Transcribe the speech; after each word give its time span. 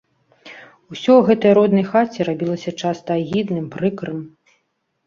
Усё 0.91 1.11
ў 1.17 1.21
гэтай 1.27 1.51
роднай 1.59 1.85
хаце 1.91 2.19
рабілася 2.31 2.75
часта 2.85 3.09
агідным, 3.21 3.65
прыкрым. 3.79 4.19